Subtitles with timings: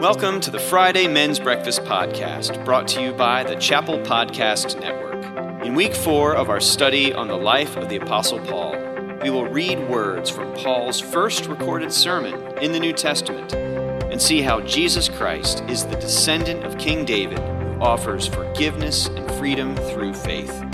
[0.00, 5.62] Welcome to the Friday Men's Breakfast Podcast, brought to you by the Chapel Podcast Network.
[5.62, 8.78] In week four of our study on the life of the Apostle Paul,
[9.22, 14.40] we will read words from Paul's first recorded sermon in the New Testament and see
[14.40, 20.14] how Jesus Christ is the descendant of King David who offers forgiveness and freedom through
[20.14, 20.64] faith.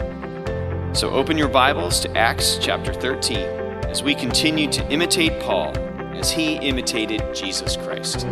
[0.93, 3.39] So open your Bibles to Acts chapter 13
[3.89, 5.77] as we continue to imitate Paul
[6.15, 8.25] as he imitated Jesus Christ.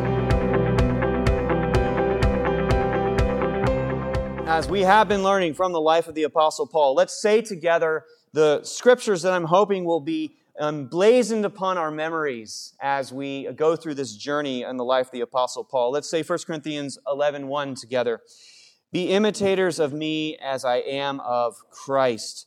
[4.55, 8.05] As we have been learning from the life of the Apostle Paul, let's say together
[8.33, 13.75] the scriptures that I'm hoping will be um, emblazoned upon our memories as we go
[13.75, 15.91] through this journey in the life of the Apostle Paul.
[15.91, 18.21] Let's say 1 Corinthians 11 1 together.
[18.93, 22.47] Be imitators of me as I am of Christ.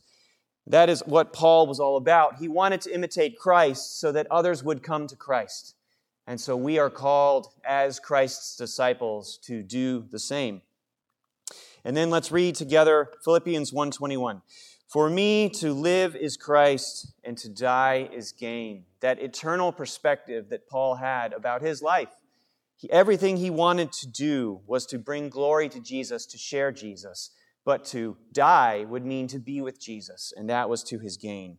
[0.65, 2.37] That is what Paul was all about.
[2.37, 5.75] He wanted to imitate Christ so that others would come to Christ.
[6.25, 10.61] And so we are called as Christ's disciples to do the same.
[11.83, 14.41] And then let's read together Philippians 1:21.
[14.87, 18.85] For me to live is Christ and to die is gain.
[19.01, 22.13] That eternal perspective that Paul had about his life.
[22.77, 27.31] He, everything he wanted to do was to bring glory to Jesus, to share Jesus.
[27.65, 31.57] But to die would mean to be with Jesus, and that was to his gain.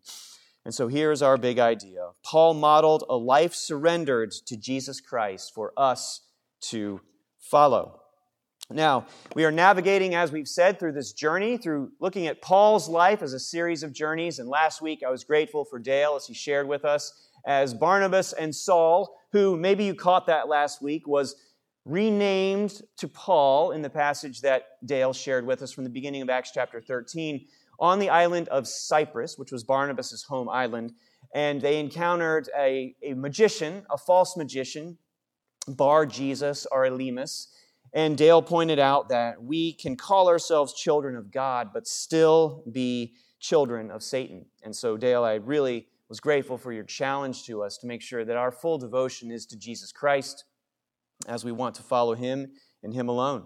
[0.64, 5.72] And so here's our big idea Paul modeled a life surrendered to Jesus Christ for
[5.76, 6.22] us
[6.70, 7.02] to
[7.38, 8.00] follow.
[8.70, 13.22] Now, we are navigating, as we've said, through this journey, through looking at Paul's life
[13.22, 14.40] as a series of journeys.
[14.40, 18.34] And last week, I was grateful for Dale as he shared with us as Barnabas
[18.34, 21.36] and Saul, who maybe you caught that last week, was
[21.86, 26.28] renamed to Paul in the passage that Dale shared with us from the beginning of
[26.28, 27.46] Acts chapter 13
[27.80, 30.92] on the island of Cyprus, which was Barnabas' home island.
[31.34, 34.98] And they encountered a, a magician, a false magician,
[35.66, 37.46] Bar Jesus or Elymas.
[37.94, 43.14] And Dale pointed out that we can call ourselves children of God, but still be
[43.40, 44.46] children of Satan.
[44.62, 48.24] And so, Dale, I really was grateful for your challenge to us to make sure
[48.24, 50.44] that our full devotion is to Jesus Christ
[51.26, 53.44] as we want to follow Him and Him alone.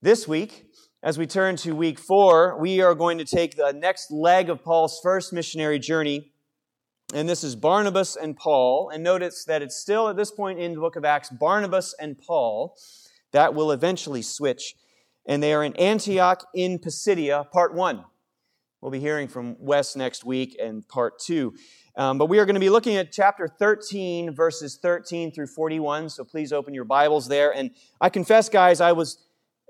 [0.00, 0.66] This week,
[1.02, 4.62] as we turn to week four, we are going to take the next leg of
[4.62, 6.32] Paul's first missionary journey.
[7.14, 8.90] And this is Barnabas and Paul.
[8.92, 12.16] And notice that it's still at this point in the book of Acts Barnabas and
[12.18, 12.76] Paul.
[13.32, 14.74] That will eventually switch.
[15.26, 18.04] And they are in Antioch in Pisidia, part one.
[18.80, 21.54] We'll be hearing from Wes next week and part two.
[21.96, 26.08] Um, but we are going to be looking at chapter 13, verses 13 through 41.
[26.08, 27.54] So please open your Bibles there.
[27.54, 27.70] And
[28.00, 29.18] I confess, guys, I was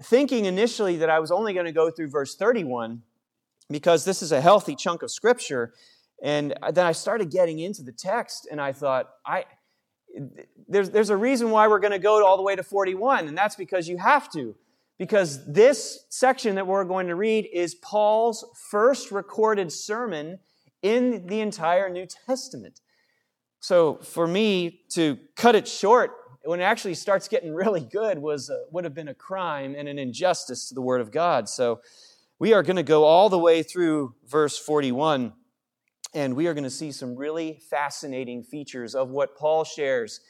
[0.03, 3.03] thinking initially that I was only going to go through verse 31
[3.69, 5.75] because this is a healthy chunk of scripture.
[6.23, 9.45] And then I started getting into the text and I thought, I.
[10.69, 13.37] There's, there's a reason why we're going to go all the way to 41, and
[13.37, 14.55] that's because you have to.
[14.99, 20.39] Because this section that we're going to read is Paul's first recorded sermon
[20.83, 22.81] in the entire New Testament.
[23.61, 26.13] So for me to cut it short
[26.45, 29.89] when it actually starts getting really good was uh, would have been a crime and
[29.89, 31.49] an injustice to the Word of God.
[31.49, 31.81] So
[32.39, 35.33] we are going to go all the way through verse 41,
[36.15, 40.21] and we are going to see some really fascinating features of what Paul shares.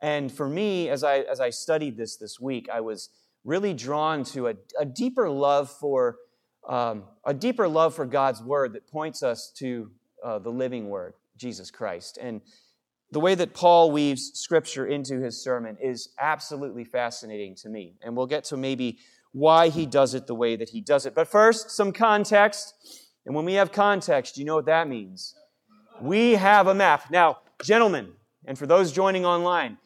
[0.00, 3.10] And for me, as I as I studied this this week, I was
[3.44, 6.16] really drawn to a, a deeper love for
[6.68, 9.90] um, a deeper love for God's Word that points us to
[10.22, 12.18] uh, the living word, Jesus Christ.
[12.20, 12.40] And
[13.10, 17.94] the way that Paul weaves scripture into his sermon is absolutely fascinating to me.
[18.02, 18.98] And we'll get to maybe
[19.32, 21.14] why he does it the way that he does it.
[21.14, 22.74] But first, some context.
[23.24, 25.34] And when we have context, you know what that means.
[26.00, 27.10] We have a map.
[27.10, 28.12] Now, gentlemen,
[28.44, 29.78] and for those joining online,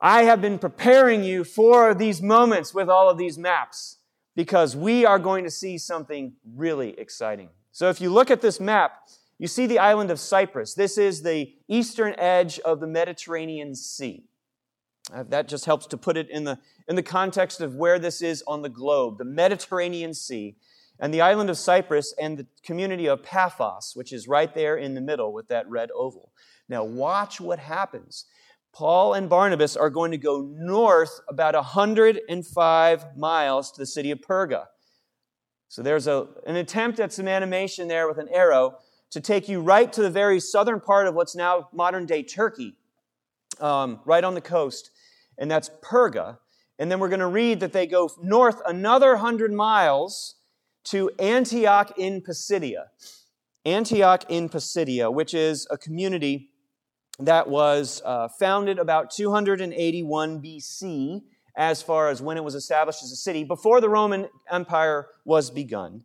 [0.00, 3.98] I have been preparing you for these moments with all of these maps
[4.36, 7.48] because we are going to see something really exciting.
[7.72, 9.08] So if you look at this map,
[9.38, 10.74] you see the island of Cyprus.
[10.74, 14.24] This is the eastern edge of the Mediterranean Sea.
[15.12, 16.58] Uh, that just helps to put it in the,
[16.88, 20.56] in the context of where this is on the globe the Mediterranean Sea,
[21.00, 24.94] and the island of Cyprus, and the community of Paphos, which is right there in
[24.94, 26.32] the middle with that red oval.
[26.68, 28.26] Now, watch what happens.
[28.72, 34.20] Paul and Barnabas are going to go north about 105 miles to the city of
[34.20, 34.66] Perga.
[35.68, 38.78] So there's a, an attempt at some animation there with an arrow
[39.10, 42.76] to take you right to the very southern part of what's now modern day Turkey,
[43.60, 44.90] um, right on the coast,
[45.38, 46.38] and that's Perga.
[46.78, 50.36] And then we're going to read that they go north another 100 miles
[50.84, 52.86] to Antioch in Pisidia.
[53.64, 56.50] Antioch in Pisidia, which is a community
[57.18, 61.22] that was uh, founded about 281 BC,
[61.56, 65.50] as far as when it was established as a city, before the Roman Empire was
[65.50, 66.04] begun.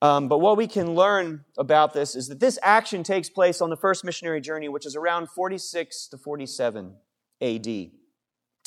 [0.00, 3.68] Um, but what we can learn about this is that this action takes place on
[3.68, 6.94] the first missionary journey, which is around 46 to 47
[7.40, 7.66] AD.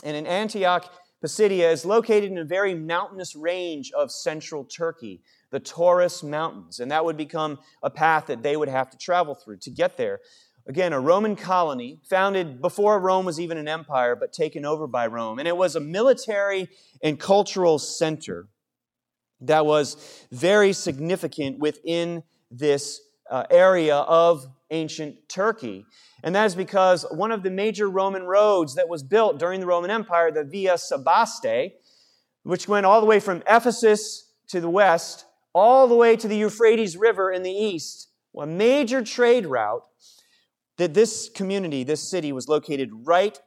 [0.04, 0.92] And in Antioch,
[1.22, 5.22] Pisidia is located in a very mountainous range of central Turkey,
[5.52, 9.36] the Taurus Mountains, and that would become a path that they would have to travel
[9.36, 10.20] through to get there.
[10.68, 15.08] Again, a Roman colony founded before Rome was even an empire, but taken over by
[15.08, 15.40] Rome.
[15.40, 16.70] And it was a military
[17.04, 18.48] and cultural center
[19.42, 25.86] that was very significant within this uh, area of ancient Turkey.
[26.24, 29.66] And that is because one of the major Roman roads that was built during the
[29.68, 31.74] Roman Empire, the Via Sebaste,
[32.44, 36.38] which went all the way from Ephesus to the west, all the way to the
[36.38, 38.10] Euphrates River in the east,
[38.40, 39.84] a major trade route,
[40.78, 43.40] that this community, this city, was located right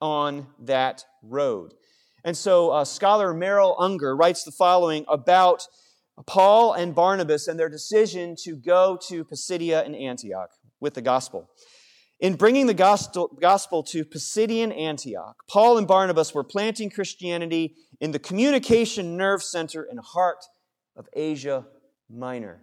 [0.00, 1.74] on that road.
[2.24, 5.66] And so uh, scholar Merrill Unger writes the following about
[6.26, 10.50] Paul and Barnabas and their decision to go to Pisidia and Antioch
[10.82, 11.48] with the gospel.
[12.20, 13.28] In bringing the gospel,
[13.82, 19.98] to Pisidian Antioch, Paul and Barnabas were planting Christianity in the communication nerve center and
[19.98, 20.44] heart
[20.94, 21.66] of Asia
[22.10, 22.62] Minor.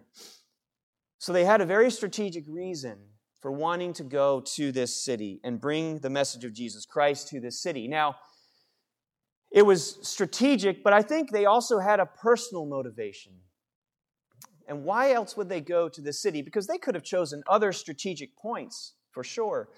[1.18, 2.98] So they had a very strategic reason
[3.42, 7.40] for wanting to go to this city and bring the message of Jesus Christ to
[7.40, 7.88] this city.
[7.88, 8.16] Now,
[9.50, 13.32] it was strategic, but I think they also had a personal motivation.
[14.70, 16.40] And why else would they go to the city?
[16.40, 19.68] Because they could have chosen other strategic points, for sure.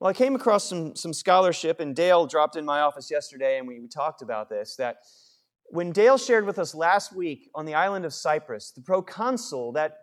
[0.00, 3.66] Well, I came across some, some scholarship, and Dale dropped in my office yesterday, and
[3.66, 4.76] we, we talked about this.
[4.76, 4.98] That
[5.70, 9.98] when Dale shared with us last week on the island of Cyprus, the proconsul, that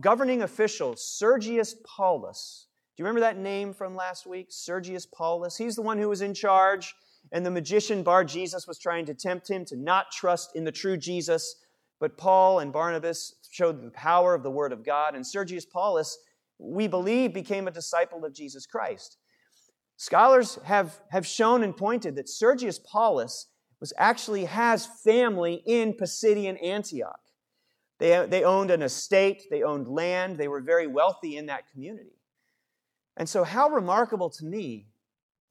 [0.00, 4.46] governing official, Sergius Paulus, do you remember that name from last week?
[4.50, 5.56] Sergius Paulus.
[5.56, 6.94] He's the one who was in charge
[7.32, 10.72] and the magician Bar Jesus was trying to tempt him to not trust in the
[10.72, 11.56] true Jesus.
[12.00, 16.18] But Paul and Barnabas showed the power of the Word of God, and Sergius Paulus,
[16.58, 19.18] we believe, became a disciple of Jesus Christ.
[19.96, 23.48] Scholars have, have shown and pointed that Sergius Paulus
[23.80, 27.18] was actually has family in Pisidian Antioch.
[27.98, 32.16] They, they owned an estate, they owned land, they were very wealthy in that community.
[33.16, 34.86] And so, how remarkable to me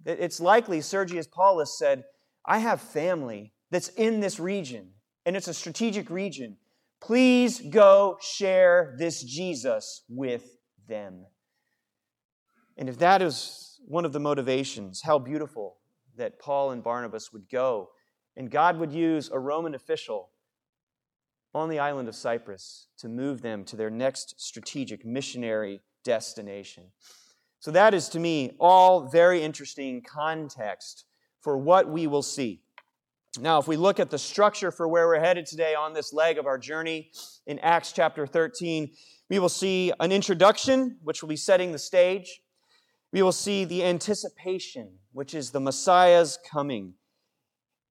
[0.06, 2.06] that it's likely Sergius Paulus said,
[2.46, 4.92] I have family that's in this region,
[5.28, 6.56] and it's a strategic region.
[7.02, 10.58] Please go share this Jesus with
[10.88, 11.26] them.
[12.78, 15.80] And if that is one of the motivations, how beautiful
[16.16, 17.90] that Paul and Barnabas would go,
[18.38, 20.30] and God would use a Roman official
[21.54, 26.86] on the island of Cyprus to move them to their next strategic missionary destination.
[27.60, 31.04] So, that is to me all very interesting context
[31.42, 32.62] for what we will see.
[33.40, 36.38] Now, if we look at the structure for where we're headed today on this leg
[36.38, 37.12] of our journey
[37.46, 38.90] in Acts chapter 13,
[39.30, 42.42] we will see an introduction, which will be setting the stage.
[43.14, 46.94] We will see the anticipation, which is the Messiah's coming.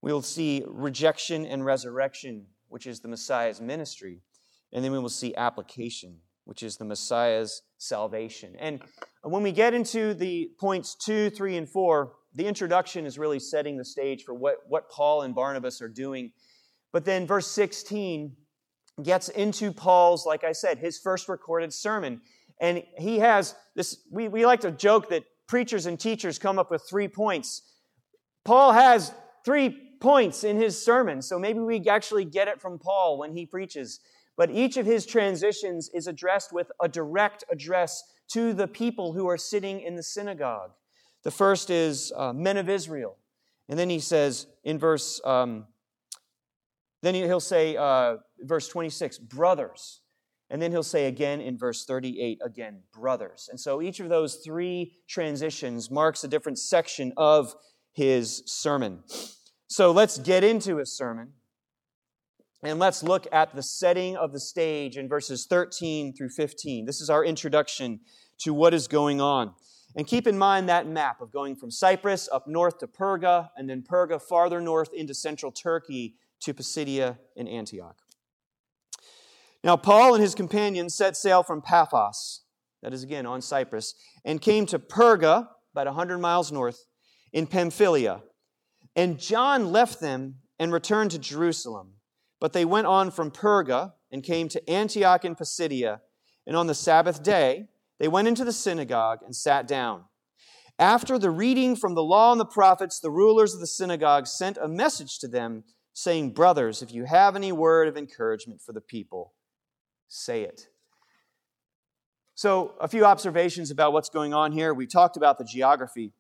[0.02, 4.22] We will see rejection and resurrection, which is the Messiah's ministry.
[4.72, 8.56] And then we will see application, which is the Messiah's salvation.
[8.58, 8.82] And
[9.22, 13.78] when we get into the points two, three, and four, the introduction is really setting
[13.78, 16.32] the stage for what, what Paul and Barnabas are doing.
[16.92, 18.37] But then verse 16
[19.02, 22.20] gets into Paul's, like I said, his first recorded sermon.
[22.61, 26.70] And he has this, we, we like to joke that preachers and teachers come up
[26.70, 27.62] with three points.
[28.44, 29.12] Paul has
[29.44, 29.70] three
[30.00, 34.00] points in his sermon, so maybe we actually get it from Paul when he preaches.
[34.37, 39.26] But each of his transitions is addressed with a direct address to the people who
[39.28, 40.72] are sitting in the synagogue.
[41.26, 43.16] The first is uh, men of Israel.
[43.68, 45.66] And then he says in verse, um,
[47.02, 50.02] then he'll say, uh, verse 26, brothers.
[50.50, 53.49] And then he'll say again in verse 38, again, brothers.
[53.50, 57.56] And so each of those three transitions marks a different section of
[57.92, 59.02] his sermon.
[59.66, 61.33] So let's get into his sermon.
[62.62, 66.87] And let's look at the setting of the stage in verses 13 through 15.
[66.87, 67.99] This is our introduction
[68.42, 69.54] to what is going on.
[69.96, 73.68] And keep in mind that map of going from Cyprus up north to Perga, and
[73.68, 77.96] then Perga farther north into central Turkey to Pisidia and Antioch.
[79.64, 82.42] Now, Paul and his companions set sail from Paphos,
[82.82, 86.86] that is again on Cyprus, and came to Perga, about 100 miles north,
[87.32, 88.22] in Pamphylia.
[88.94, 91.94] And John left them and returned to Jerusalem.
[92.38, 96.00] But they went on from Perga and came to Antioch in Pisidia.
[96.46, 100.04] And on the Sabbath day, they went into the synagogue and sat down.
[100.78, 104.58] After the reading from the law and the prophets, the rulers of the synagogue sent
[104.58, 108.82] a message to them, saying, Brothers, if you have any word of encouragement for the
[108.82, 109.32] people,
[110.08, 110.68] say it.
[112.34, 114.74] So, a few observations about what's going on here.
[114.74, 116.12] We talked about the geography.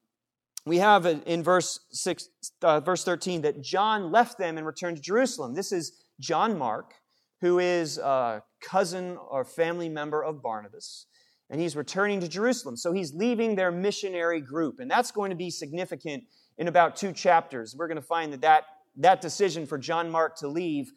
[0.64, 2.30] We have in verse, six,
[2.62, 5.54] uh, verse 13 that John left them and returned to Jerusalem.
[5.54, 6.94] This is John Mark,
[7.42, 11.06] who is a cousin or family member of Barnabas
[11.50, 12.76] and he's returning to Jerusalem.
[12.76, 16.24] So he's leaving their missionary group, and that's going to be significant
[16.58, 17.74] in about two chapters.
[17.76, 18.64] We're going to find that that,
[18.96, 20.90] that decision for John Mark to leave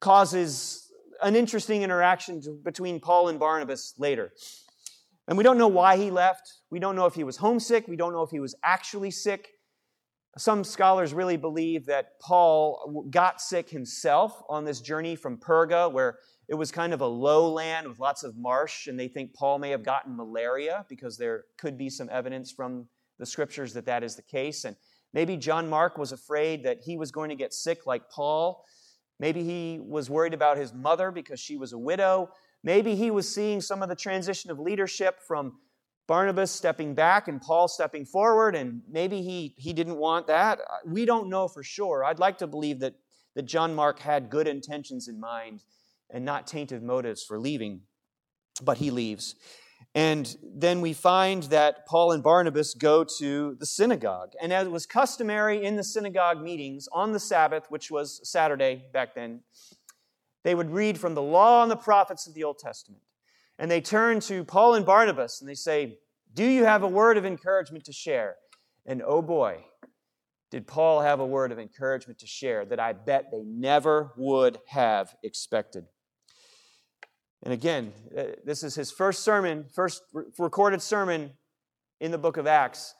[0.00, 0.90] causes
[1.22, 4.32] an interesting interaction between Paul and Barnabas later.
[5.28, 6.50] And we don't know why he left.
[6.70, 7.86] We don't know if he was homesick.
[7.86, 9.48] We don't know if he was actually sick.
[10.38, 16.18] Some scholars really believe that Paul got sick himself on this journey from Perga, where
[16.50, 19.70] it was kind of a lowland with lots of marsh, and they think Paul may
[19.70, 22.88] have gotten malaria because there could be some evidence from
[23.20, 24.64] the scriptures that that is the case.
[24.64, 24.74] And
[25.14, 28.64] maybe John Mark was afraid that he was going to get sick like Paul.
[29.20, 32.30] Maybe he was worried about his mother because she was a widow.
[32.64, 35.52] Maybe he was seeing some of the transition of leadership from
[36.08, 40.58] Barnabas stepping back and Paul stepping forward, and maybe he, he didn't want that.
[40.84, 42.04] We don't know for sure.
[42.04, 42.94] I'd like to believe that,
[43.36, 45.62] that John Mark had good intentions in mind
[46.12, 47.82] and not tainted motives for leaving,
[48.62, 49.34] but he leaves.
[49.94, 54.32] And then we find that Paul and Barnabas go to the synagogue.
[54.40, 59.14] And as was customary in the synagogue meetings on the Sabbath, which was Saturday back
[59.14, 59.40] then,
[60.44, 63.02] they would read from the law and the prophets of the Old Testament.
[63.58, 65.98] And they turn to Paul and Barnabas and they say,
[66.32, 68.36] Do you have a word of encouragement to share?
[68.86, 69.64] And oh boy,
[70.50, 74.58] did Paul have a word of encouragement to share that I bet they never would
[74.68, 75.84] have expected.
[77.42, 80.02] And again, uh, this is his first sermon, first
[80.38, 81.32] recorded sermon
[82.00, 82.94] in the book of Acts.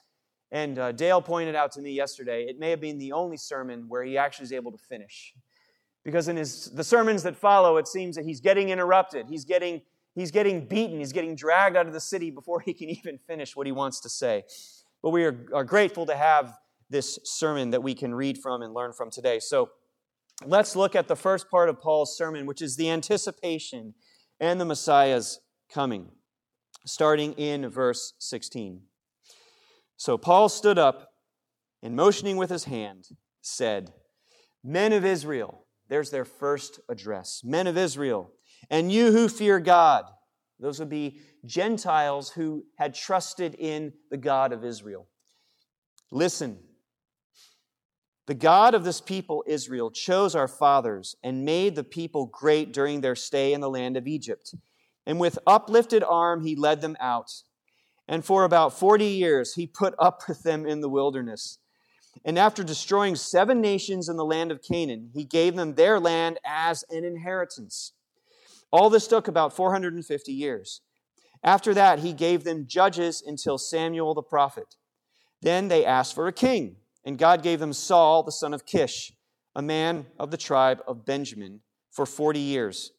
[0.51, 3.85] And uh, Dale pointed out to me yesterday, it may have been the only sermon
[3.87, 5.33] where he actually is able to finish.
[6.03, 9.27] Because in his, the sermons that follow, it seems that he's getting interrupted.
[9.29, 9.81] He's getting,
[10.15, 10.97] he's getting beaten.
[10.97, 14.01] He's getting dragged out of the city before he can even finish what he wants
[14.01, 14.43] to say.
[15.03, 16.57] But we are, are grateful to have
[16.89, 19.39] this sermon that we can read from and learn from today.
[19.39, 19.69] So
[20.45, 23.93] let's look at the first part of Paul's sermon, which is the anticipation
[24.41, 25.39] and the Messiah's
[25.71, 26.09] coming,
[26.85, 28.81] starting in verse 16.
[29.95, 31.13] So Paul stood up
[31.83, 33.07] and, motioning with his hand,
[33.41, 33.93] said,
[34.63, 37.41] Men of Israel, there's their first address.
[37.43, 38.31] Men of Israel,
[38.69, 40.05] and you who fear God,
[40.59, 45.07] those would be Gentiles who had trusted in the God of Israel.
[46.11, 46.57] Listen,
[48.31, 53.01] the God of this people, Israel, chose our fathers and made the people great during
[53.01, 54.55] their stay in the land of Egypt.
[55.05, 57.29] And with uplifted arm, he led them out.
[58.07, 61.59] And for about 40 years, he put up with them in the wilderness.
[62.23, 66.39] And after destroying seven nations in the land of Canaan, he gave them their land
[66.45, 67.91] as an inheritance.
[68.71, 70.79] All this took about 450 years.
[71.43, 74.77] After that, he gave them judges until Samuel the prophet.
[75.41, 76.77] Then they asked for a king.
[77.03, 79.11] And God gave them Saul, the son of Kish,
[79.55, 82.91] a man of the tribe of Benjamin, for 40 years.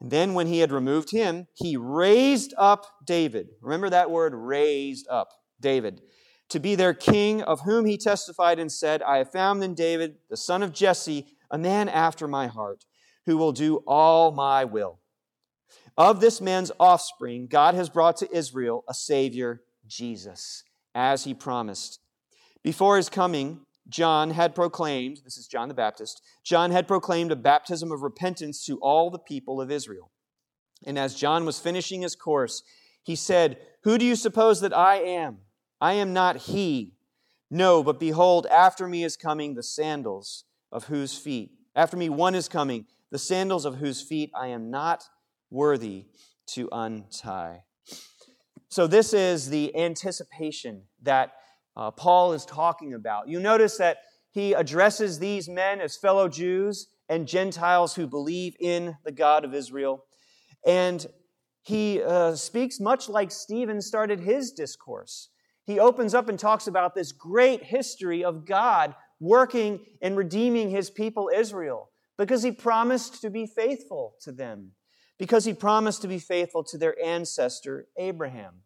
[0.00, 3.48] And then, when he had removed him, he raised up David.
[3.60, 5.28] Remember that word, raised up
[5.60, 6.02] David,
[6.48, 10.16] to be their king, of whom he testified and said, I have found in David,
[10.28, 12.84] the son of Jesse, a man after my heart,
[13.26, 14.98] who will do all my will.
[15.96, 22.00] Of this man's offspring, God has brought to Israel a Savior, Jesus, as he promised.
[22.62, 27.36] Before his coming, John had proclaimed, this is John the Baptist, John had proclaimed a
[27.36, 30.10] baptism of repentance to all the people of Israel.
[30.86, 32.62] And as John was finishing his course,
[33.02, 35.38] he said, Who do you suppose that I am?
[35.80, 36.94] I am not he.
[37.50, 41.50] No, but behold, after me is coming the sandals of whose feet.
[41.74, 45.04] After me one is coming, the sandals of whose feet I am not
[45.50, 46.06] worthy
[46.46, 47.64] to untie.
[48.68, 51.32] So, this is the anticipation that
[51.76, 53.28] uh, Paul is talking about.
[53.28, 53.98] You notice that
[54.30, 59.54] he addresses these men as fellow Jews and Gentiles who believe in the God of
[59.54, 60.04] Israel.
[60.66, 61.06] And
[61.62, 65.28] he uh, speaks much like Stephen started his discourse.
[65.64, 70.90] He opens up and talks about this great history of God working and redeeming his
[70.90, 74.72] people Israel because he promised to be faithful to them,
[75.18, 78.62] because he promised to be faithful to their ancestor Abraham.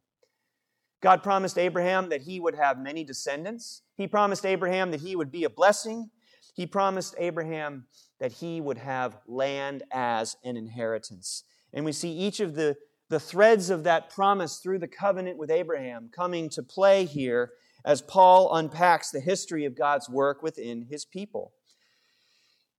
[1.07, 3.83] God promised Abraham that he would have many descendants.
[3.97, 6.11] He promised Abraham that he would be a blessing.
[6.57, 7.87] He promised Abraham
[8.19, 11.45] that he would have land as an inheritance.
[11.73, 12.75] And we see each of the
[13.09, 17.53] the threads of that promise through the covenant with Abraham coming to play here
[17.85, 21.53] as Paul unpacks the history of God's work within his people.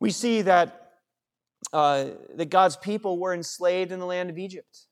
[0.01, 0.89] We see that,
[1.72, 4.87] uh, that God's people were enslaved in the land of Egypt.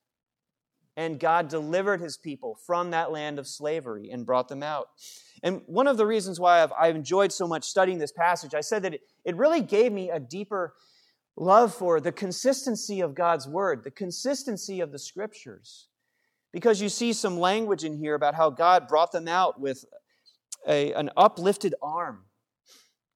[0.98, 4.88] And God delivered his people from that land of slavery and brought them out.
[5.44, 8.62] And one of the reasons why I've, I've enjoyed so much studying this passage, I
[8.62, 10.74] said that it, it really gave me a deeper
[11.36, 15.88] love for the consistency of God's word, the consistency of the scriptures.
[16.54, 19.84] Because you see some language in here about how God brought them out with
[20.68, 22.24] a, an uplifted arm.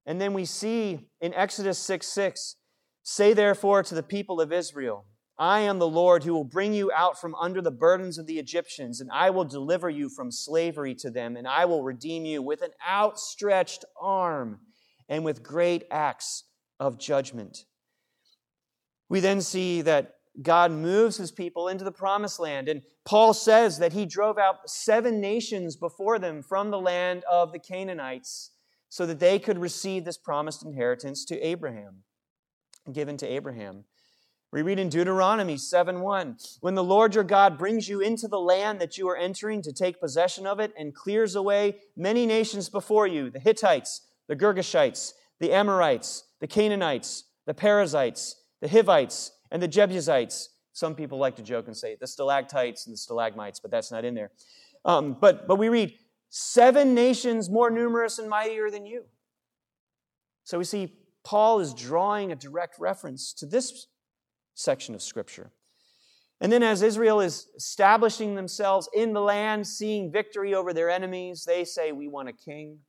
[0.06, 2.56] And then we see in Exodus 6 6,
[3.04, 5.06] say therefore to the people of Israel,
[5.40, 8.40] I am the Lord who will bring you out from under the burdens of the
[8.40, 12.42] Egyptians, and I will deliver you from slavery to them, and I will redeem you
[12.42, 14.60] with an outstretched arm
[15.08, 16.44] and with great acts
[16.78, 17.60] of judgment.
[19.08, 22.70] We then see that God moves his people into the promised land.
[22.70, 27.52] And Paul says that he drove out seven nations before them from the land of
[27.52, 28.52] the Canaanites
[28.90, 32.04] so that they could receive this promised inheritance to Abraham,
[32.92, 33.86] given to Abraham.
[34.52, 38.82] We read in Deuteronomy 7:1, when the Lord your God brings you into the land
[38.82, 43.06] that you are entering to take possession of it and clears away many nations before
[43.06, 49.68] you, the Hittites, the Girgashites, the Amorites, the Canaanites, the Perizzites, the Hivites, and the
[49.68, 50.50] Jebusites.
[50.74, 54.04] Some people like to joke and say the stalactites and the stalagmites, but that's not
[54.04, 54.32] in there.
[54.84, 55.94] Um, but, but we read,
[56.30, 59.04] seven nations more numerous and mightier than you.
[60.44, 63.88] So we see Paul is drawing a direct reference to this
[64.60, 65.52] section of Scripture.
[66.42, 71.44] And then, as Israel is establishing themselves in the land, seeing victory over their enemies,
[71.46, 72.80] they say, We want a king.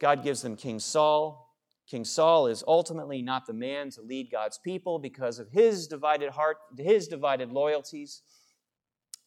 [0.00, 1.40] God gives them King Saul.
[1.88, 6.30] King Saul is ultimately not the man to lead God's people because of his divided
[6.30, 8.22] heart, his divided loyalties.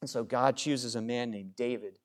[0.01, 1.97] And so God chooses a man named David.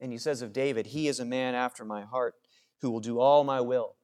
[0.00, 2.34] And he says of David, He is a man after my heart
[2.80, 3.96] who will do all my will.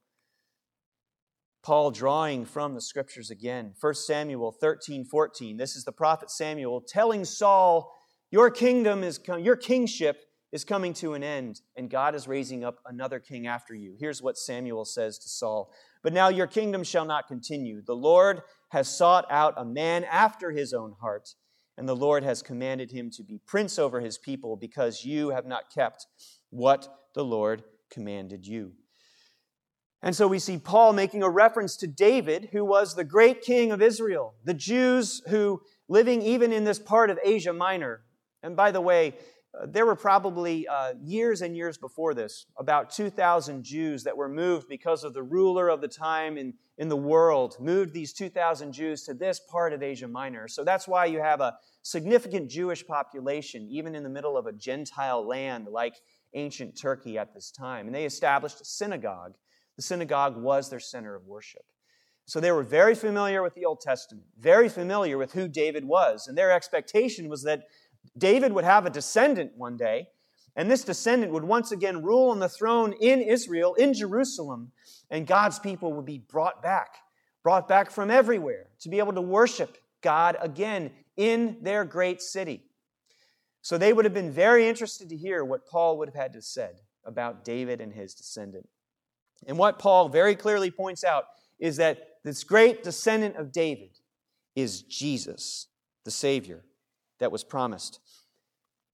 [1.66, 5.56] Paul drawing from the scriptures again, 1 Samuel 13, 14.
[5.56, 7.92] This is the prophet Samuel telling Saul,
[8.30, 12.78] Your kingdom is your kingship is coming to an end, and God is raising up
[12.86, 13.96] another king after you.
[13.98, 15.72] Here's what Samuel says to Saul
[16.04, 17.82] But now your kingdom shall not continue.
[17.84, 21.34] The Lord has sought out a man after his own heart,
[21.76, 25.46] and the Lord has commanded him to be prince over his people because you have
[25.46, 26.06] not kept
[26.50, 28.74] what the Lord commanded you.
[30.06, 33.72] And so we see Paul making a reference to David, who was the great king
[33.72, 38.02] of Israel, the Jews who, living even in this part of Asia Minor,
[38.40, 39.14] and by the way,
[39.66, 44.68] there were probably uh, years and years before this about 2,000 Jews that were moved
[44.68, 49.02] because of the ruler of the time in, in the world, moved these 2,000 Jews
[49.06, 50.46] to this part of Asia Minor.
[50.46, 54.52] So that's why you have a significant Jewish population, even in the middle of a
[54.52, 55.96] Gentile land like
[56.34, 57.86] ancient Turkey at this time.
[57.86, 59.34] And they established a synagogue.
[59.76, 61.64] The synagogue was their center of worship.
[62.24, 66.26] So they were very familiar with the Old Testament, very familiar with who David was.
[66.26, 67.62] And their expectation was that
[68.18, 70.08] David would have a descendant one day,
[70.56, 74.72] and this descendant would once again rule on the throne in Israel, in Jerusalem,
[75.10, 76.96] and God's people would be brought back,
[77.42, 82.64] brought back from everywhere to be able to worship God again in their great city.
[83.62, 86.42] So they would have been very interested to hear what Paul would have had to
[86.42, 88.68] said about David and his descendant.
[89.46, 91.24] And what Paul very clearly points out
[91.58, 93.98] is that this great descendant of David
[94.54, 95.68] is Jesus,
[96.04, 96.64] the Savior
[97.20, 98.00] that was promised.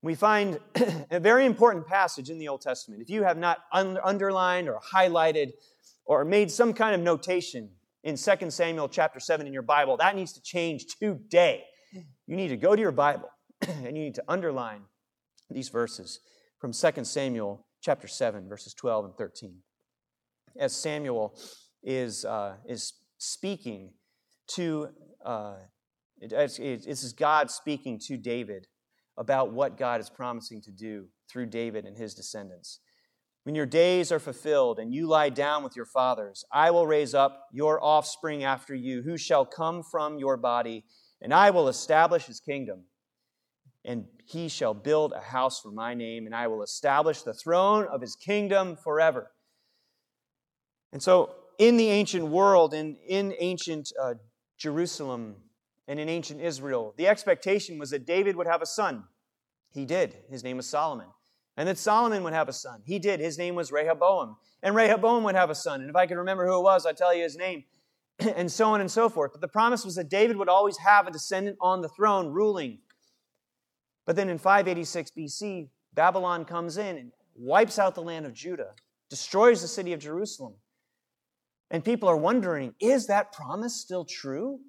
[0.02, 0.58] We find
[1.10, 3.02] a very important passage in the Old Testament.
[3.02, 5.52] If you have not un- underlined or highlighted
[6.04, 7.70] or made some kind of notation
[8.02, 11.64] in 2 Samuel chapter 7 in your Bible, that needs to change today.
[12.26, 13.28] You need to go to your Bible
[13.68, 14.82] and you need to underline
[15.50, 16.20] these verses
[16.58, 19.56] from 2 Samuel chapter 7, verses 12 and 13.
[20.58, 21.34] As Samuel
[21.82, 23.92] is, uh, is speaking
[24.48, 24.88] to
[25.24, 25.54] uh,
[26.30, 28.66] this is God speaking to David
[29.16, 32.80] about what God is promising to do through David and his descendants.
[33.44, 37.12] When your days are fulfilled and you lie down with your fathers, I will raise
[37.12, 40.84] up your offspring after you, who shall come from your body,
[41.20, 42.84] and I will establish his kingdom.
[43.84, 47.88] And he shall build a house for my name, and I will establish the throne
[47.92, 49.32] of his kingdom forever.
[50.92, 54.14] And so, in the ancient world, in, in ancient uh,
[54.58, 55.36] Jerusalem,
[55.88, 59.04] and in ancient Israel, the expectation was that David would have a son.
[59.72, 60.16] He did.
[60.30, 61.08] His name was Solomon.
[61.56, 62.80] And that Solomon would have a son.
[62.84, 63.20] He did.
[63.20, 64.36] His name was Rehoboam.
[64.62, 65.80] And Rehoboam would have a son.
[65.80, 67.64] And if I could remember who it was, I'd tell you his name.
[68.36, 69.32] and so on and so forth.
[69.32, 72.78] But the promise was that David would always have a descendant on the throne ruling.
[74.06, 78.72] But then in 586 BC, Babylon comes in and wipes out the land of Judah,
[79.10, 80.54] destroys the city of Jerusalem.
[81.72, 84.60] And people are wondering is that promise still true?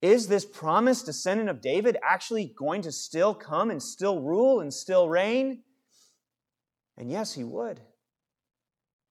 [0.00, 4.72] Is this promised descendant of David actually going to still come and still rule and
[4.72, 5.62] still reign?
[6.96, 7.80] And yes, he would.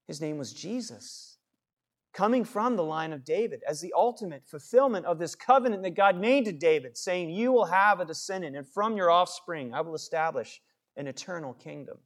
[0.07, 1.39] His name was Jesus,
[2.13, 6.17] coming from the line of David as the ultimate fulfillment of this covenant that God
[6.17, 9.95] made to David, saying, You will have a descendant, and from your offspring I will
[9.95, 10.61] establish
[10.95, 11.97] an eternal kingdom.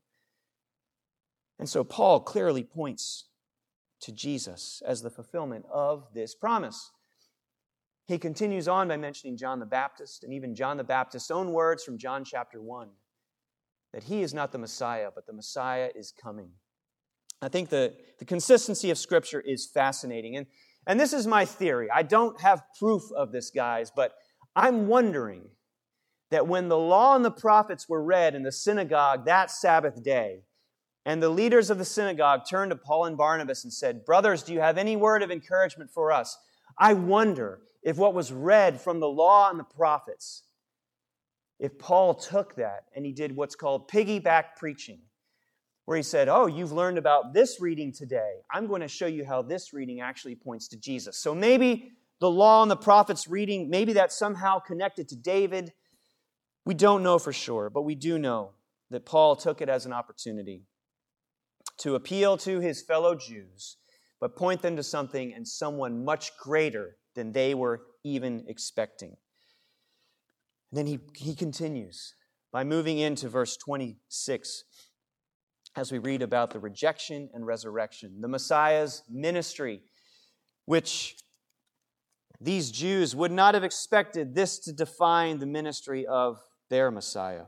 [1.60, 3.26] And so Paul clearly points
[4.02, 6.92] to Jesus as the fulfillment of this promise.
[8.08, 11.84] He continues on by mentioning John the Baptist and even John the Baptist's own words
[11.84, 12.90] from John chapter 1
[13.94, 16.50] that he is not the Messiah, but the Messiah is coming.
[17.42, 20.38] I think the, the consistency of Scripture is fascinating.
[20.38, 20.46] And,
[20.88, 21.90] and this is my theory.
[21.94, 24.14] I don't have proof of this, guys, but
[24.56, 25.50] I'm wondering
[26.30, 30.44] that when the law and the prophets were read in the synagogue that Sabbath day,
[31.06, 34.54] and the leaders of the synagogue turned to Paul and Barnabas and said, Brothers, do
[34.54, 36.38] you have any word of encouragement for us?
[36.78, 40.44] I wonder if what was read from the law and the prophets,
[41.60, 45.00] if Paul took that and he did what's called piggyback preaching,
[45.86, 48.42] where he said, Oh, you've learned about this reading today.
[48.52, 51.18] I'm going to show you how this reading actually points to Jesus.
[51.18, 55.74] So maybe the law and the prophets reading, maybe that's somehow connected to David.
[56.64, 58.52] We don't know for sure, but we do know
[58.92, 60.66] that Paul took it as an opportunity
[61.80, 63.78] to appeal to his fellow Jews,
[64.20, 69.16] but point them to something and someone much greater than they were even expecting.
[70.72, 72.14] And then he, he continues
[72.52, 74.64] by moving into verse 26
[75.76, 79.82] as we read about the rejection and resurrection, the Messiah's ministry,
[80.66, 81.16] which
[82.42, 87.46] these Jews would not have expected this to define the ministry of their Messiah.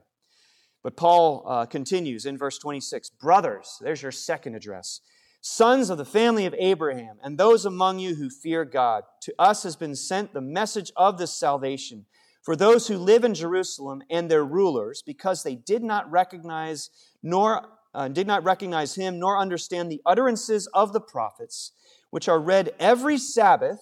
[0.83, 4.99] But Paul uh, continues in verse 26 Brothers, there's your second address,
[5.41, 9.63] sons of the family of Abraham, and those among you who fear God, to us
[9.63, 12.05] has been sent the message of this salvation
[12.43, 16.89] for those who live in Jerusalem and their rulers, because they did not recognize
[17.23, 17.65] nor
[17.95, 21.71] uh, did not recognize him nor understand the utterances of the prophets,
[22.09, 23.79] which are read every Sabbath.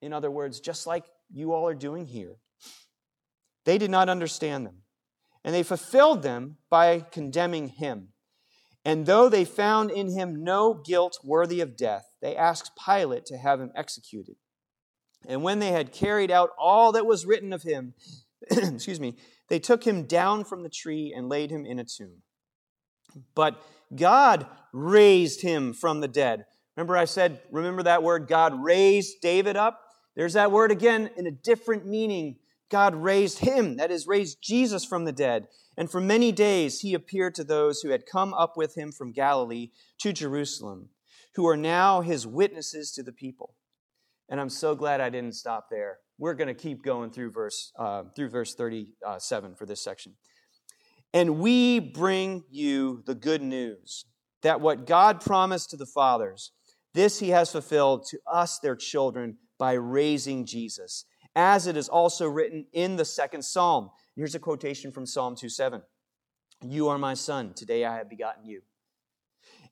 [0.00, 2.36] In other words, just like you all are doing here.
[3.66, 4.76] They did not understand them
[5.44, 8.08] and they fulfilled them by condemning him.
[8.84, 13.36] And though they found in him no guilt worthy of death, they asked Pilate to
[13.36, 14.36] have him executed.
[15.28, 17.94] And when they had carried out all that was written of him,
[18.50, 19.16] excuse me,
[19.48, 22.22] they took him down from the tree and laid him in a tomb.
[23.34, 23.60] But
[23.94, 26.46] God raised him from the dead.
[26.76, 29.80] Remember, I said, remember that word, God raised David up?
[30.16, 32.36] There's that word again in a different meaning
[32.70, 35.48] God raised him, that is, raised Jesus from the dead.
[35.76, 39.12] And for many days he appeared to those who had come up with him from
[39.12, 40.90] Galilee to Jerusalem,
[41.34, 43.54] who are now his witnesses to the people.
[44.28, 45.98] And I'm so glad I didn't stop there.
[46.18, 50.14] We're going to keep going through verse, uh, through verse 37 for this section.
[51.12, 54.04] And we bring you the good news
[54.42, 56.52] that what God promised to the fathers,
[56.94, 61.04] this he has fulfilled to us, their children, by raising Jesus
[61.34, 63.90] as it is also written in the second psalm.
[64.16, 65.82] Here's a quotation from Psalm 2:7.
[66.62, 68.62] You are my son, today I have begotten you.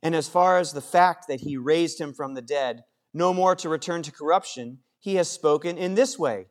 [0.02, 3.54] And as far as the fact that he raised him from the dead, no more
[3.56, 6.46] to return to corruption, he has spoken in this way.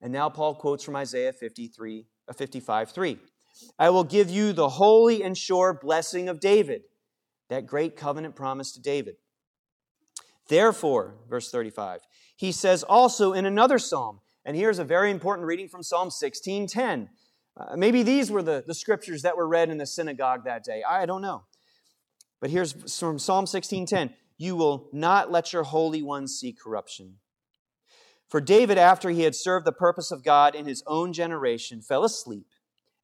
[0.00, 3.18] And now Paul quotes from Isaiah 53, uh, 55 3.
[3.78, 6.82] I will give you the holy and sure blessing of David,
[7.48, 9.16] that great covenant promise to David.
[10.48, 12.00] Therefore, verse 35,
[12.36, 17.08] he says also in another psalm, and here's a very important reading from Psalm 16:10.
[17.56, 20.82] Uh, maybe these were the, the scriptures that were read in the synagogue that day.
[20.88, 21.44] I don't know.
[22.40, 24.14] But here's from Psalm 16:10.
[24.38, 27.18] You will not let your Holy One see corruption.
[28.28, 32.04] For David, after he had served the purpose of God in his own generation, fell
[32.04, 32.46] asleep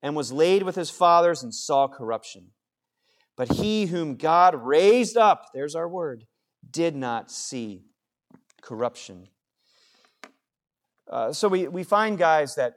[0.01, 2.53] and was laid with his fathers and saw corruption.
[3.37, 6.27] But he whom God raised up, there's our word,
[6.70, 7.85] did not see
[8.62, 9.29] corruption.
[11.11, 12.75] Uh, so we, we find, guys, that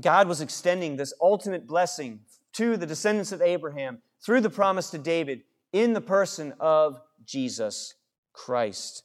[0.00, 2.20] God was extending this ultimate blessing
[2.54, 7.94] to the descendants of Abraham through the promise to David in the person of Jesus
[8.32, 9.02] Christ.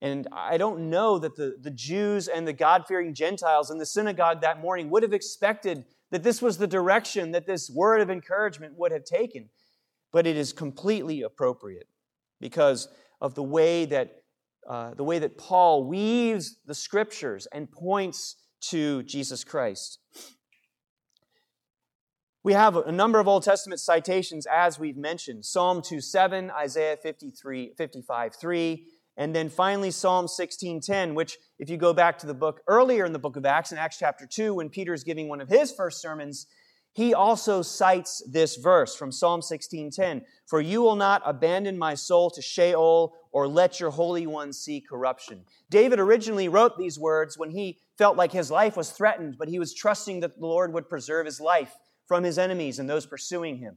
[0.00, 3.86] And I don't know that the, the Jews and the God fearing Gentiles in the
[3.86, 8.10] synagogue that morning would have expected that this was the direction that this word of
[8.10, 9.48] encouragement would have taken.
[10.12, 11.88] But it is completely appropriate
[12.40, 12.88] because
[13.20, 14.23] of the way that
[14.68, 18.36] uh, the way that Paul weaves the scriptures and points
[18.70, 19.98] to Jesus Christ.
[22.42, 26.98] We have a number of Old Testament citations, as we've mentioned Psalm 2 7, Isaiah
[27.02, 32.26] 53, 55 3, and then finally Psalm 16 10, which, if you go back to
[32.26, 35.04] the book earlier in the book of Acts, in Acts chapter 2, when Peter is
[35.04, 36.46] giving one of his first sermons,
[36.92, 42.30] he also cites this verse from Psalm 16:10, "For you will not abandon my soul
[42.30, 47.50] to Sheol or let your holy one see corruption." David originally wrote these words when
[47.50, 50.88] he felt like his life was threatened, but he was trusting that the Lord would
[50.88, 51.74] preserve his life
[52.06, 53.76] from his enemies and those pursuing him.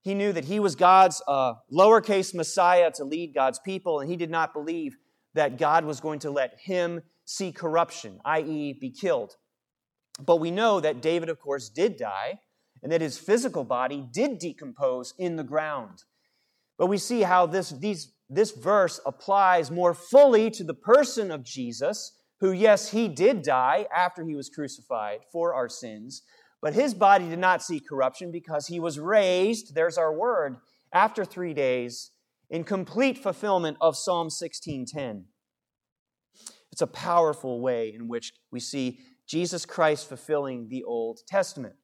[0.00, 4.16] He knew that he was God's uh, lowercase Messiah to lead God's people, and he
[4.16, 4.96] did not believe
[5.34, 9.36] that God was going to let him see corruption, i.e., be killed.
[10.18, 12.40] But we know that David, of course, did die,
[12.82, 16.04] and that his physical body did decompose in the ground.
[16.78, 21.44] But we see how this, these, this verse applies more fully to the person of
[21.44, 26.22] Jesus, who, yes, he did die after he was crucified for our sins,
[26.60, 30.56] but his body did not see corruption because he was raised, there's our word,
[30.92, 32.10] after three days
[32.50, 35.26] in complete fulfillment of Psalm 16:10.
[36.72, 41.76] It's a powerful way in which we see Jesus Christ fulfilling the Old Testament.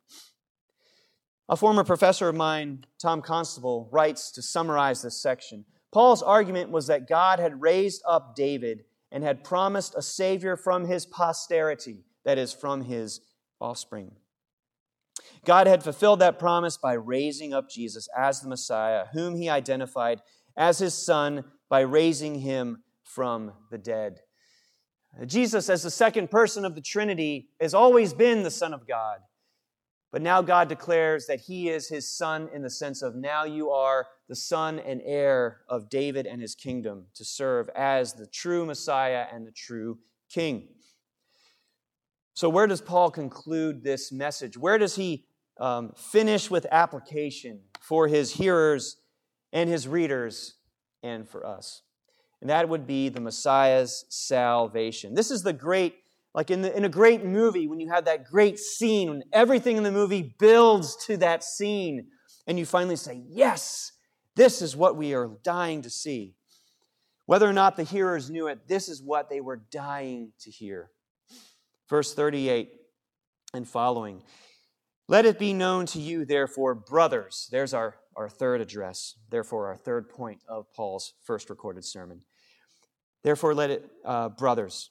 [1.49, 5.67] A former professor of mine, Tom Constable, writes to summarize this section.
[5.95, 10.89] Paul's argument was that God had raised up David and had promised a Savior from
[10.89, 13.21] his posterity, that is, from his
[13.61, 14.11] offspring.
[15.45, 20.21] God had fulfilled that promise by raising up Jesus as the Messiah, whom he identified
[20.57, 24.19] as his Son by raising him from the dead.
[25.27, 29.19] Jesus, as the second person of the Trinity, has always been the Son of God.
[30.15, 33.71] But now God declares that he is his son in the sense of now you
[33.71, 38.65] are the son and heir of David and his kingdom to serve as the true
[38.65, 39.99] Messiah and the true
[40.31, 40.69] king.
[42.33, 44.57] So, where does Paul conclude this message?
[44.57, 45.25] Where does he
[45.59, 48.99] um, finish with application for his hearers
[49.53, 50.55] and his readers
[51.03, 51.83] and for us?
[52.41, 55.15] And that would be the Messiah's salvation.
[55.15, 56.04] This is the great,
[56.35, 59.77] like in, the, in a great movie, when you have that great scene, when everything
[59.77, 62.09] in the movie builds to that scene,
[62.47, 63.93] and you finally say, Yes,
[64.35, 66.35] this is what we are dying to see.
[67.27, 70.91] Whether or not the hearers knew it, this is what they were dying to hear.
[71.89, 72.73] Verse 38
[73.55, 74.23] and following.
[75.07, 77.49] Let it be known to you, therefore, brothers.
[77.51, 82.23] There's our, our third address, therefore, our third point of Paul's first recorded sermon.
[83.23, 84.91] Therefore, let it, uh, brothers,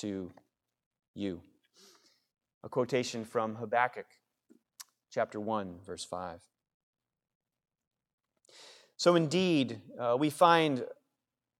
[0.00, 0.30] to
[1.14, 1.40] you.
[2.64, 4.06] A quotation from Habakkuk,
[5.10, 6.40] chapter 1, verse 5.
[8.96, 10.84] So, indeed, uh, we find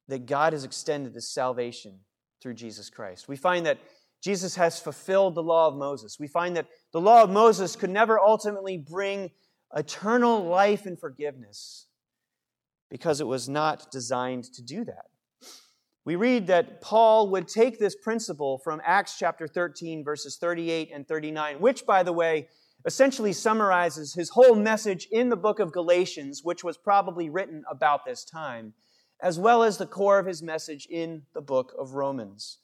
[0.09, 2.01] that God has extended this salvation
[2.43, 3.29] through Jesus Christ.
[3.29, 3.79] We find that
[4.23, 6.19] Jesus has fulfilled the law of Moses.
[6.19, 9.31] We find that the law of Moses could never ultimately bring
[9.75, 11.87] eternal life and forgiveness
[12.91, 15.07] because it was not designed to do that.
[16.09, 21.07] We read that Paul would take this principle from Acts chapter 13, verses 38 and
[21.07, 22.49] 39, which, by the way,
[22.87, 28.07] essentially summarizes his whole message in the book of Galatians, which was probably written about
[28.07, 28.73] this time,
[29.21, 32.57] as well as the core of his message in the book of Romans.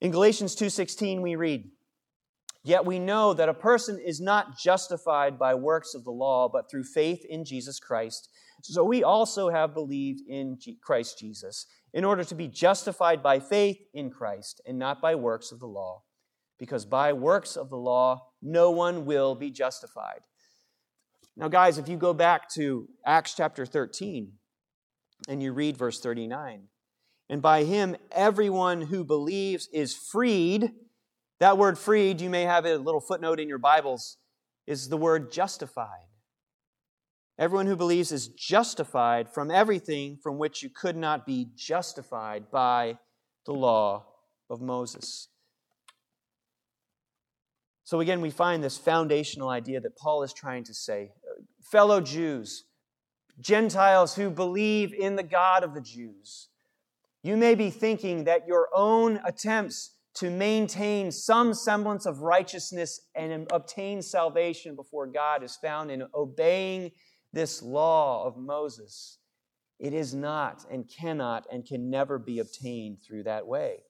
[0.00, 1.70] In Galatians 2:16 we read,
[2.64, 6.68] "Yet we know that a person is not justified by works of the law, but
[6.68, 8.28] through faith in Jesus Christ.
[8.66, 13.78] So we also have believed in Christ Jesus, in order to be justified by faith
[13.92, 16.04] in Christ and not by works of the law,
[16.58, 20.22] because by works of the law no one will be justified."
[21.36, 24.38] Now guys, if you go back to Acts chapter 13
[25.28, 26.70] and you read verse 39,
[27.28, 30.72] and by him, everyone who believes is freed.
[31.38, 34.16] That word freed, you may have a little footnote in your Bibles,
[34.66, 36.08] is the word justified.
[37.38, 42.98] Everyone who believes is justified from everything from which you could not be justified by
[43.44, 44.06] the law
[44.48, 45.28] of Moses.
[47.82, 51.10] So, again, we find this foundational idea that Paul is trying to say
[51.60, 52.64] fellow Jews,
[53.40, 56.48] Gentiles who believe in the God of the Jews,
[57.24, 63.48] You may be thinking that your own attempts to maintain some semblance of righteousness and
[63.50, 66.92] obtain salvation before God is found in obeying
[67.34, 69.18] this law of Moses.
[69.78, 73.80] It is not and cannot and can never be obtained through that way.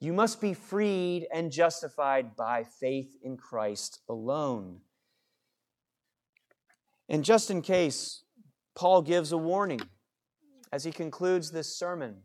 [0.00, 4.80] You must be freed and justified by faith in Christ alone.
[7.08, 8.24] And just in case,
[8.74, 9.80] Paul gives a warning
[10.72, 12.16] as he concludes this sermon.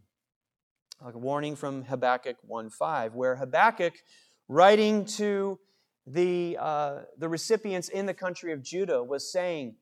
[1.04, 3.94] Like a warning from Habakkuk 1:5, where Habakkuk,
[4.48, 5.60] writing to
[6.06, 9.78] the, uh, the recipients in the country of Judah, was saying,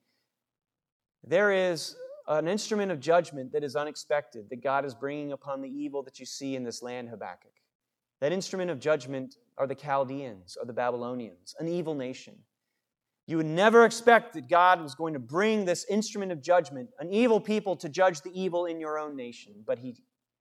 [1.23, 1.95] There is
[2.27, 6.19] an instrument of judgment that is unexpected that God is bringing upon the evil that
[6.19, 7.51] you see in this land, Habakkuk.
[8.21, 12.35] That instrument of judgment are the Chaldeans, or the Babylonians, an evil nation.
[13.27, 17.11] You would never expect that God was going to bring this instrument of judgment, an
[17.11, 19.95] evil people, to judge the evil in your own nation, but He,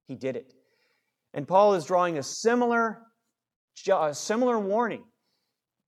[0.07, 0.55] he did it.
[1.35, 3.03] And Paul is drawing a similar,
[3.93, 5.01] a similar warning.
[5.01, 5.05] It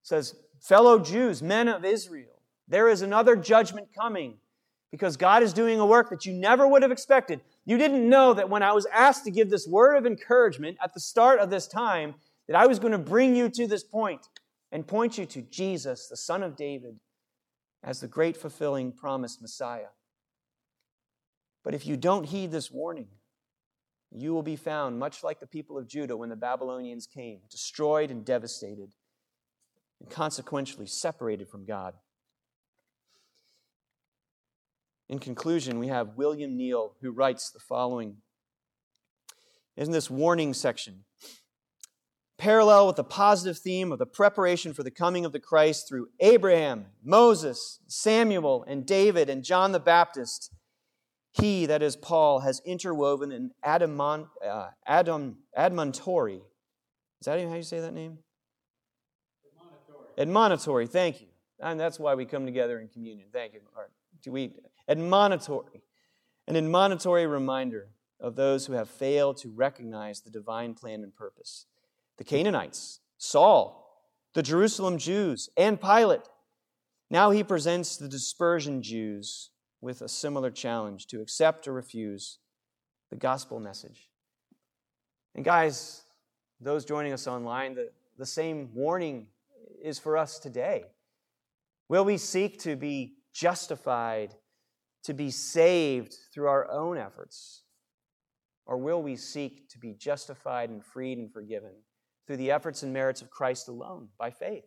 [0.03, 4.37] says, Fellow Jews, men of Israel, there is another judgment coming
[4.91, 7.41] because God is doing a work that you never would have expected.
[7.65, 10.95] You didn't know that when I was asked to give this word of encouragement at
[10.95, 12.15] the start of this time,
[12.49, 14.29] that I was going to bring you to this point
[14.73, 16.99] and point you to Jesus, the Son of David,
[17.85, 19.91] as the great fulfilling promised Messiah.
[21.63, 23.09] But if you don't heed this warning,
[24.13, 28.11] you will be found much like the people of Judah when the Babylonians came, destroyed
[28.11, 28.91] and devastated,
[30.01, 31.95] and consequentially separated from God.
[35.11, 38.19] In conclusion, we have William Neil who writes the following
[39.77, 41.03] in this warning section.
[42.39, 46.11] Parallel with the positive theme of the preparation for the coming of the Christ through
[46.21, 50.53] Abraham, Moses, Samuel, and David, and John the Baptist,
[51.33, 56.37] he, that is Paul, has interwoven an adamon, uh, adam, admonitory.
[57.21, 58.19] Is that how you say that name?
[60.17, 60.25] Admonitory.
[60.25, 61.27] Admonitory, thank you.
[61.59, 63.27] And that's why we come together in communion.
[63.33, 63.61] Thank you.
[63.77, 63.89] Right.
[64.23, 64.53] Do we
[64.91, 65.83] admonitory,
[66.49, 71.67] an admonitory reminder of those who have failed to recognize the divine plan and purpose.
[72.19, 76.29] The Canaanites, Saul, the Jerusalem Jews, and Pilate.
[77.09, 79.51] Now he presents the dispersion Jews
[79.81, 82.39] with a similar challenge to accept or refuse
[83.11, 84.11] the gospel message.
[85.35, 86.03] And guys,
[86.61, 89.29] those joining us online, the, the same warning
[89.83, 90.85] is for us today.
[91.89, 94.35] Will we seek to be justified
[95.05, 97.63] to be saved through our own efforts?
[98.67, 101.73] Or will we seek to be justified and freed and forgiven
[102.27, 104.65] through the efforts and merits of Christ alone by faith?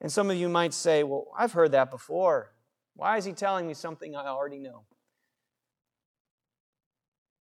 [0.00, 2.52] And some of you might say, Well, I've heard that before.
[2.94, 4.84] Why is he telling me something I already know?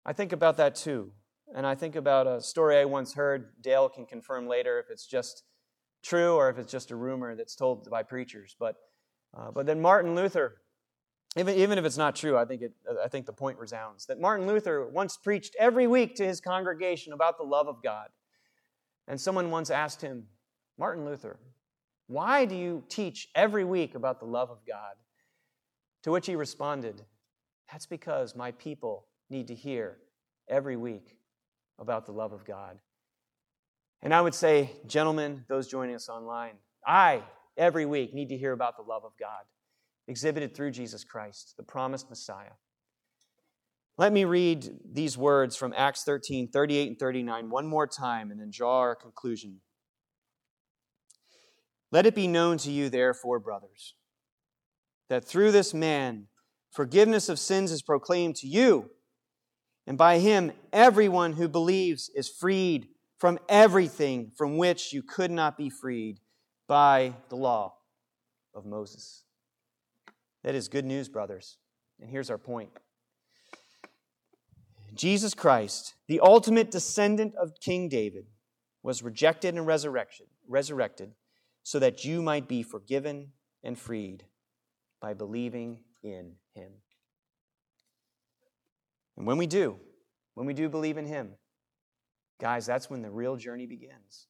[0.05, 1.13] I think about that too.
[1.55, 3.63] And I think about a story I once heard.
[3.63, 5.45] Dale can confirm later if it's just
[6.03, 8.55] true or if it's just a rumor that's told by preachers.
[8.59, 8.77] But,
[9.37, 10.59] uh, but then Martin Luther
[11.39, 12.73] even, even if it's not true, I think, it,
[13.05, 17.13] I think the point resounds that Martin Luther once preached every week to his congregation
[17.13, 18.09] about the love of God.
[19.07, 20.25] And someone once asked him,
[20.79, 21.39] Martin Luther,
[22.07, 24.95] why do you teach every week about the love of God?
[26.05, 27.03] To which he responded,
[27.71, 29.99] That's because my people need to hear
[30.49, 31.19] every week
[31.79, 32.79] about the love of God.
[34.01, 36.55] And I would say, gentlemen, those joining us online,
[36.87, 37.23] I,
[37.57, 39.45] every week, need to hear about the love of God
[40.09, 42.57] exhibited through Jesus Christ, the promised Messiah.
[43.99, 48.41] Let me read these words from Acts 13, 38 and 39 one more time and
[48.41, 49.61] then draw our conclusion.
[51.91, 53.95] Let it be known to you, therefore, brothers,
[55.09, 56.29] that through this man
[56.71, 58.91] forgiveness of sins is proclaimed to you,
[59.87, 65.57] and by him everyone who believes is freed from everything from which you could not
[65.57, 66.21] be freed
[66.69, 67.75] by the law
[68.55, 69.25] of Moses.
[70.45, 71.59] That is good news, brothers.
[72.01, 72.71] And here's our point
[74.95, 78.27] Jesus Christ, the ultimate descendant of King David,
[78.83, 81.13] was rejected and resurrected, resurrected
[81.63, 83.33] so that you might be forgiven
[83.63, 84.25] and freed
[85.01, 86.73] by believing in him.
[89.17, 89.77] And when we do,
[90.35, 91.33] when we do believe in him,
[92.41, 94.29] guys, that's when the real journey begins.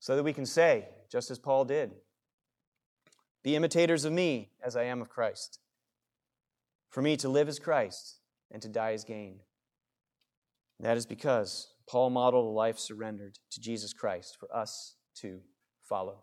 [0.00, 1.92] So that we can say, just as Paul did,
[3.44, 5.60] be imitators of me as I am of Christ.
[6.88, 8.20] For me to live is Christ,
[8.50, 9.40] and to die is gain.
[10.80, 15.40] That is because Paul modeled a life surrendered to Jesus Christ for us to
[15.82, 16.20] follow.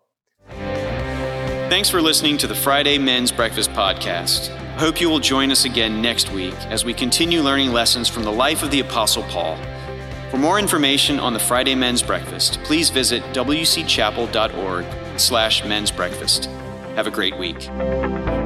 [1.69, 4.49] Thanks for listening to the Friday Men's Breakfast Podcast.
[4.49, 8.23] I hope you will join us again next week as we continue learning lessons from
[8.23, 9.57] the life of the Apostle Paul.
[10.31, 14.85] For more information on the Friday Men's Breakfast, please visit wcchapel.org
[15.19, 16.49] slash men's breakfast.
[17.01, 18.40] Have a great week.